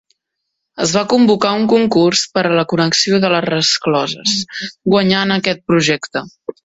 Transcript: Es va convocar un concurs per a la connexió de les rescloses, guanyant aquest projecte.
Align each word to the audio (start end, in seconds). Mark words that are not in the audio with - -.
Es 0.85 0.93
va 0.97 1.03
convocar 1.11 1.51
un 1.57 1.67
concurs 1.73 2.23
per 2.37 2.43
a 2.49 2.53
la 2.59 2.63
connexió 2.73 3.19
de 3.27 3.31
les 3.35 3.47
rescloses, 3.51 4.35
guanyant 4.95 5.35
aquest 5.37 5.63
projecte. 5.73 6.25